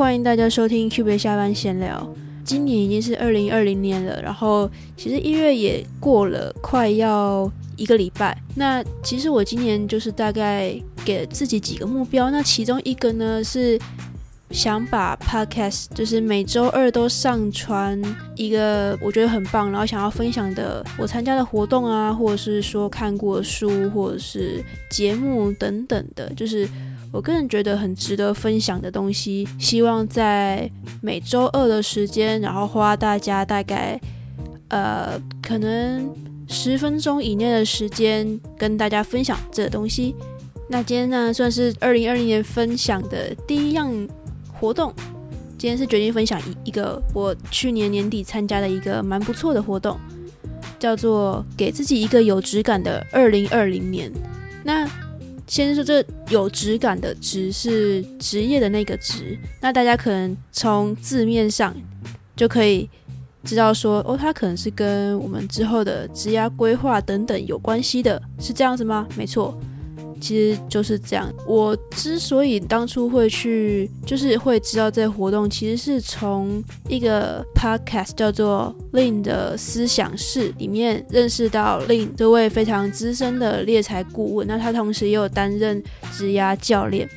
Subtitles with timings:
[0.00, 2.10] 欢迎大家收听 Q 贝下班闲聊。
[2.42, 8.34] 今年已经是二零二零年了，然后其实一月也过了，快要一个礼拜。
[8.54, 13.78] 那其实我今年就是大概给自己几个目标，那其中一个呢是
[14.50, 18.00] 想把 Podcast 就是每周二都上传
[18.36, 26.66] 一个我觉得很棒，然后想要分享的我参加的活动啊，或者是说看过书或者是节目等等的，就是。
[27.12, 30.70] 我个人觉得很值得分享的东西，希望在
[31.02, 34.00] 每周二的时间，然后花大家大概
[34.68, 36.08] 呃可能
[36.48, 40.14] 十分钟以内的时间跟大家分享这东西。
[40.68, 43.92] 那今天呢，算是二零二零年分享的第一样
[44.52, 44.94] 活动。
[45.58, 49.98] 今天是决定分享一一个我去年年底参加的一个蛮不错的活动，
[50.78, 54.10] 叫做给自己一个有质感的二零二零年。
[54.62, 54.88] 那
[55.50, 61.74] 先说这有质感的“职”是职业的那个“职”，那大家可能从字面上
[62.36, 62.88] 就可以
[63.42, 69.08] 知道说，哦，它可能是跟我们之后的职业规划等等有关系的，是这样子吗？
[69.16, 69.60] 没错。
[70.20, 71.32] 其实就是这样。
[71.46, 84.46] 我之所以当初会去，就是会知道这活动，其实是从一个 podcast 叫做 Lin 的思想室里面认识到 Lin 这位非常资深的猎才顾问。
[84.46, 87.08] 那他同时也有担任职涯教练。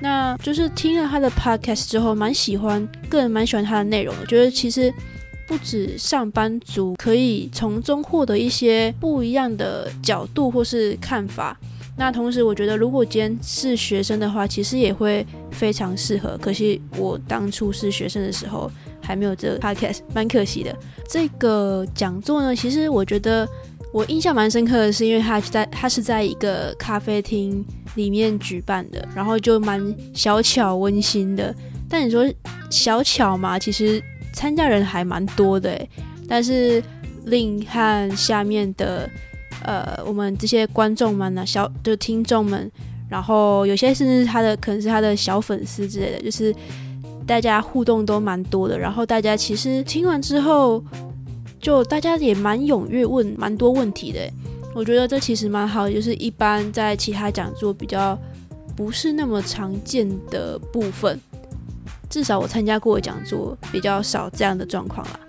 [0.00, 4.14] 那就是听了他的 podcast 之后，蛮喜欢，个人蛮喜欢他的内容。
[4.20, 4.92] 我觉得其实
[5.46, 11.56] 不止上班族可以从中获得一些不一样的角度或是看法。
[11.94, 16.38] 那同时，我觉得如果今天是学生的话，其实也会非常适合。
[16.38, 20.74] 可惜我当初是学生的时候还没有这个 podcast， 蛮可惜的。
[21.08, 23.46] 这个讲座呢，其实我觉得
[23.92, 31.54] 我印象蛮深刻的是，因为它在它是在一个咖啡厅里面举办的，然后就蛮小巧温馨的。
[31.90, 32.26] 但你说
[32.70, 34.02] 小巧嘛，其实
[34.32, 35.78] 参加人还蛮多的
[36.26, 36.82] 但是
[37.26, 39.08] 令和下面的。
[39.64, 42.70] 呃，我们这些观众们呢，小就听众们，
[43.08, 46.54] 然后有些甚至他的可能是他的小粉丝之类的，就是
[47.26, 48.78] 大家互动都蛮多的。
[48.78, 50.82] 然后大家其实听完之后，
[51.60, 54.20] 就大家也蛮踊跃问蛮多问题的。
[54.74, 58.18] 我觉得这其实蛮好，就是一般在其他讲座比较
[58.74, 61.20] 不是那么常见的部分，
[62.08, 65.20] 至少我参加过的讲座比较少这样的状况啦。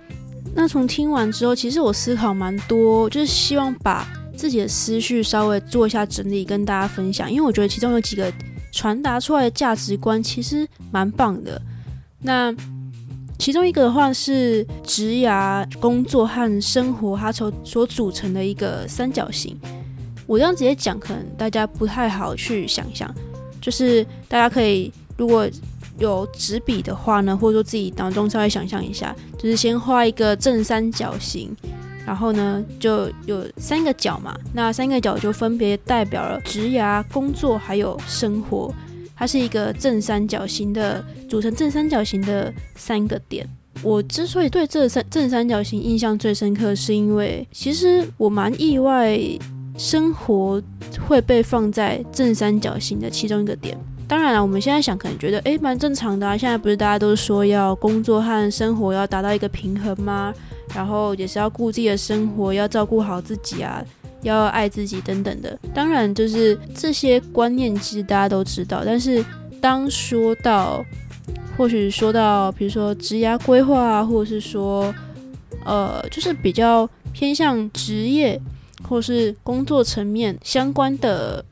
[0.56, 4.08] 那从听完之后，其实我思考蛮多，就是希望把。
[4.44, 7.32] 自己的思绪稍微做一下整理，跟大家分享。
[7.32, 8.30] 因为我觉得其中有几个
[8.74, 11.62] 传达出来的价值观其实蛮棒的。
[12.20, 12.54] 那
[13.40, 19.58] 其中一个的话是职涯、工作和生活它所所组成的一个三角形。
[20.28, 23.10] 我这样直接讲，可能大家不太好去想象。
[23.62, 25.50] 就是大家可以如果
[26.00, 31.56] 有纸笔的话呢，或者说自己脑中稍微想象一下，就是先画一个正三角形。
[32.06, 38.74] 然后呢，就有三个角嘛，那三个角就分别代表了职涯、工作还有生活，
[39.16, 43.48] 它是一个正三角形的组成，正三角形的三个点。
[43.82, 49.20] 我之所以对这三正三角形印象最深刻，是因为其实我蛮意外，
[49.78, 50.62] 生活
[51.08, 53.78] 会被放在正三角形的其中一个点。
[54.08, 56.38] 当然了，我们现在想可能觉得，诶，蛮正常的啊。
[56.38, 60.34] 现在不是大家都说要工作和生活要达到一个平衡吗？
[60.76, 63.84] 然后也是要顾自己的生活，要照顾好自己啊，
[64.24, 65.60] 要爱自己等等的。
[65.74, 68.82] 当然，就是这些观念其实大家都知道。
[68.86, 69.24] 但是
[69.62, 70.84] 当说到，
[71.56, 74.94] 或许说到，比如说职业规划啊，或者是说，
[75.64, 78.42] 呃，就是比较偏向职业
[78.88, 81.46] 或是工作层面相关的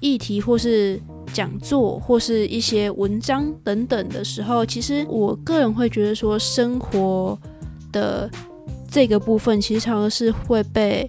[0.00, 1.00] 议题，或是
[1.32, 7.38] 讲座，或是一些文章等等的时候，其实我个人会觉得说，生活
[7.90, 8.30] 的。
[8.90, 11.08] 这个部分其实常常是会被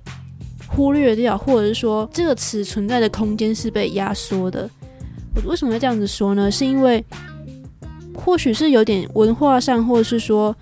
[0.67, 4.69] 忽略掉，或者是说这个词存在的空间是被压缩的。
[5.35, 6.51] 我为什么会这样子说呢？
[6.51, 7.03] 是因为
[8.13, 10.55] 或许是有点文化上，或者是说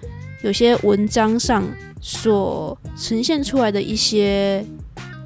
[0.44, 1.63] 有些文章上
[2.01, 4.66] 所呈现出来的一些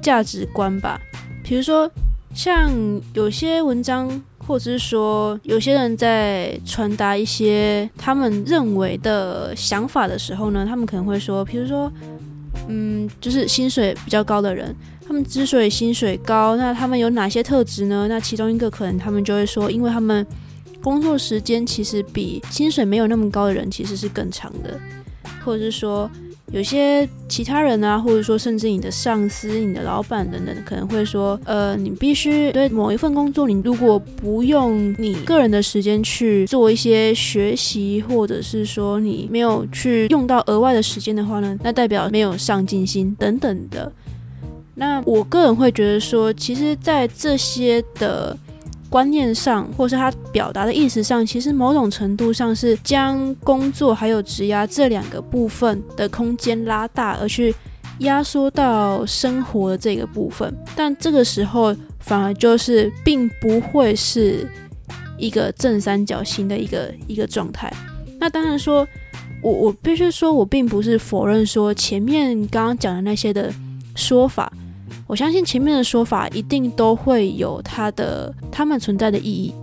[0.02, 1.00] 价值观吧。
[1.42, 1.90] 比如说，
[2.34, 2.72] 像
[3.14, 4.22] 有些文章。
[4.46, 11.90] 或者是说，有些人在传达一些他们认为的想法的时候呢，他们可能会说，比如说，
[12.68, 14.74] 嗯，就是薪水比较高的人，
[15.06, 18.06] 他们之所以薪水高，那他们有哪些特质呢？
[18.08, 20.26] 那其中一个可能他们就会说，因为他们
[20.82, 24.78] 工作时间其实比薪水没有那么高的人其实是更长的，
[25.42, 26.10] 或者是说，
[26.52, 43.90] 有些其他人啊，或者说甚至你的上司、你的老板等等，可能会说，呃，你必须对某一份工作，你如果不用你个人的时间去做一些学习，或者是说你没有去用到额外的时间的话呢，那代表没有上进心等等的。
[44.76, 48.36] 那我个人会觉得说，其实，在这些的。
[48.94, 57.52] 观念上，或是他表达的意思上，其实某种程度上是将工作还有职压这两个部分的空间拉大，而去
[57.98, 60.54] 压缩到生活的这个部分。
[60.76, 64.48] 但这个时候反而就是并不会是
[65.18, 67.68] 一个正三角形的一个一个状态。
[68.20, 68.86] 那当然说，
[69.42, 73.52] 我我必须说，我并不是否认说前面刚刚讲的那些的
[73.96, 74.52] 说法。
[75.14, 79.54] 我相信前面的说法一定都会有它的、他们存在的意义，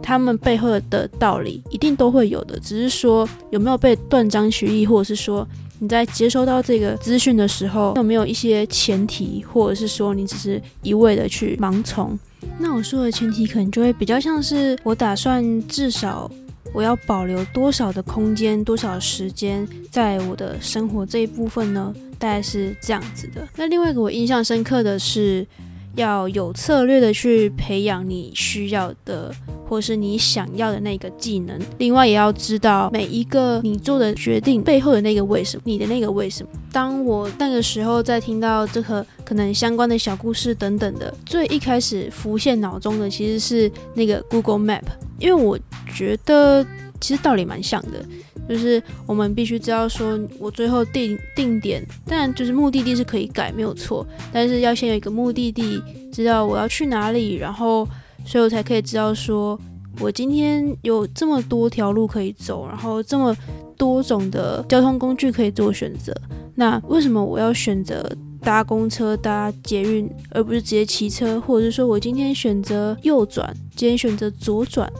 [0.00, 2.56] 他们背后的道理一定都会有的。
[2.60, 5.44] 只是说有没有被断章取义，或者是说
[5.80, 12.16] 你在接收到这个资讯的时候有没有一些前提，或者是说你只是一味的去盲从。
[12.56, 16.30] 那我说的前提可能就会比较像是我打算至少。
[16.72, 21.94] 我要保留多少的空间，多少时间在我的生活这一部分呢？
[22.18, 23.46] 大概是这样子的。
[23.56, 25.46] 那另外一个我印象深刻的是，
[25.96, 29.34] 要有策略的去培养你需要的，
[29.68, 31.58] 或是你想要的那个技能。
[31.78, 36.50] 另外也要知道每一个你做的决定背后的那个为什么，你的那个为什么。
[36.70, 44.84] 当我那个时候在听到这个可能相关的小故事等等的，最一开始浮现脑中的其实是那个 Google Map。
[45.18, 45.58] 因为我
[45.94, 46.64] 觉得
[47.00, 48.04] 其实道理蛮像的，
[48.48, 54.06] 就是我们必须知道说，我最后定定点，但就是目的地是可以改，没有错。
[54.32, 57.86] 但是要先有一个目的地，知道我要去哪里，然后
[58.24, 59.58] 所以我才可以知道说，
[60.00, 63.36] 我今天有这么多条路可以走，然后这么
[63.76, 66.14] 多种的交通工具可以做选择。
[66.54, 68.08] 那为什么我要选择
[68.40, 71.40] 搭公车、搭捷运，而不是直接骑车？
[71.40, 74.90] 或者是说我今天选择右转，今天选择左转？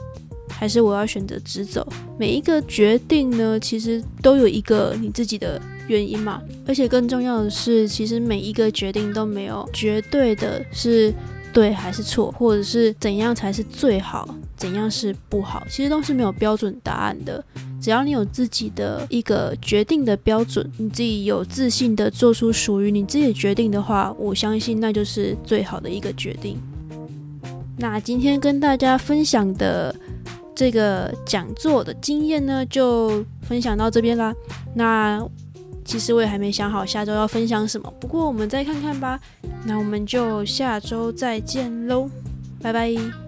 [0.57, 1.85] 还是我要选择直走？
[2.17, 6.41] 每一个决定呢，其实都有一个你自己的原因嘛。
[6.65, 11.13] 而且更重要的是，其实每一个决定都没有绝对的是
[11.51, 17.43] 对还是错，或者是怎样才是最好，怎样是不好，其实都是没有标准答案的。
[17.81, 26.57] 只要你有自己的一个决定的标准，你自己有自信的做出属于你自己的决定的话，我相信那就是最好的一个决定。
[27.77, 29.93] 那今天跟大家分享的。
[30.55, 34.33] 这个讲座的经验呢，就分享到这边啦。
[34.75, 35.25] 那
[35.85, 39.19] 其实我也还没想好下周要分享什么，不过我们再看看吧。
[39.65, 42.09] 那我们就下周再见喽，
[42.61, 43.22] 拜拜。